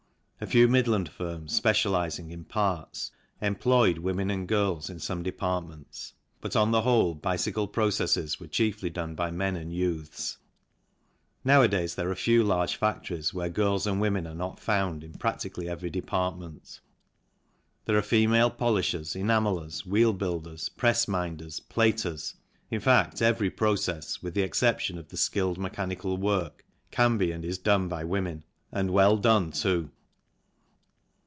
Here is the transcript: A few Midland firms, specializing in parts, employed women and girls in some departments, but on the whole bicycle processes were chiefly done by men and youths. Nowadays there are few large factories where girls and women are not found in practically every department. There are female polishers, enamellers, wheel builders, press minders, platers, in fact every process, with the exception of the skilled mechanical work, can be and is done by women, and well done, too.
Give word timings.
A 0.43 0.47
few 0.47 0.67
Midland 0.67 1.07
firms, 1.07 1.53
specializing 1.55 2.31
in 2.31 2.45
parts, 2.45 3.11
employed 3.43 3.99
women 3.99 4.31
and 4.31 4.47
girls 4.47 4.89
in 4.89 4.99
some 4.99 5.21
departments, 5.21 6.15
but 6.41 6.55
on 6.55 6.71
the 6.71 6.81
whole 6.81 7.13
bicycle 7.13 7.67
processes 7.67 8.39
were 8.39 8.47
chiefly 8.47 8.89
done 8.89 9.13
by 9.13 9.29
men 9.29 9.55
and 9.55 9.71
youths. 9.71 10.39
Nowadays 11.43 11.93
there 11.93 12.09
are 12.09 12.15
few 12.15 12.43
large 12.43 12.75
factories 12.75 13.35
where 13.35 13.49
girls 13.51 13.85
and 13.85 14.01
women 14.01 14.25
are 14.25 14.33
not 14.33 14.59
found 14.59 15.03
in 15.03 15.13
practically 15.13 15.69
every 15.69 15.91
department. 15.91 16.79
There 17.85 17.95
are 17.99 18.01
female 18.01 18.49
polishers, 18.49 19.15
enamellers, 19.15 19.85
wheel 19.85 20.11
builders, 20.11 20.69
press 20.69 21.07
minders, 21.07 21.59
platers, 21.59 22.33
in 22.71 22.79
fact 22.79 23.21
every 23.21 23.51
process, 23.51 24.23
with 24.23 24.33
the 24.33 24.41
exception 24.41 24.97
of 24.97 25.09
the 25.09 25.17
skilled 25.17 25.59
mechanical 25.59 26.17
work, 26.17 26.65
can 26.89 27.19
be 27.19 27.31
and 27.31 27.45
is 27.45 27.59
done 27.59 27.87
by 27.87 28.03
women, 28.03 28.41
and 28.71 28.89
well 28.89 29.17
done, 29.17 29.51
too. 29.51 29.91